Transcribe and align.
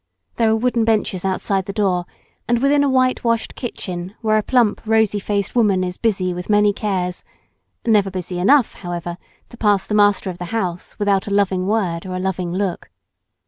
There 0.37 0.49
are 0.49 0.55
wooden 0.55 0.83
benches 0.83 1.23
outside 1.23 1.67
the 1.67 1.73
door, 1.73 2.05
and 2.47 2.59
within 2.59 2.83
a 2.83 2.89
whitewashed 2.89 3.53
kitchen, 3.53 4.15
where 4.21 4.39
a 4.39 4.41
plump 4.41 4.81
rosy 4.83 5.19
faced 5.19 5.55
woman 5.55 5.83
is 5.83 5.99
busy 5.99 6.33
with 6.33 6.49
many 6.49 6.73
cares—never 6.73 8.09
busy 8.09 8.39
enough, 8.39 8.73
however, 8.73 9.19
to 9.49 9.57
pass 9.57 9.85
the 9.85 9.93
master 9.93 10.31
of 10.31 10.39
the 10.39 10.45
house 10.45 10.97
without 10.97 11.27
a 11.27 11.31
loving 11.31 11.67
word 11.67 12.07
or 12.07 12.15
a 12.15 12.19
loving 12.19 12.51
look. 12.51 12.89